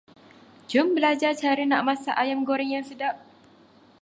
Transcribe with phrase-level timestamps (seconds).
[0.71, 3.15] Jom berlajar cara nak masak ayam goreng yang sedap.